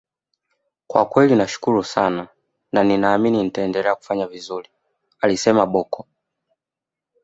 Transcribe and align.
kwa 0.87 1.05
kweli 1.05 1.35
nashukuru 1.35 1.83
sana 1.83 2.27
na 2.71 2.83
ninaamini 2.83 3.43
nitaendelea 3.43 3.95
kufanya 3.95 4.27
vizuri 4.27 4.69
alisema 5.21 5.65
Bocco 5.65 6.07